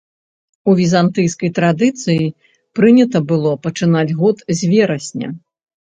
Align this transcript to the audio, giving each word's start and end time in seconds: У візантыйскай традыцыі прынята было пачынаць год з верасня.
У 0.71 0.73
візантыйскай 0.79 1.51
традыцыі 1.59 2.27
прынята 2.83 3.25
было 3.35 3.51
пачынаць 3.69 4.11
год 4.19 4.37
з 4.59 4.77
верасня. 4.77 5.27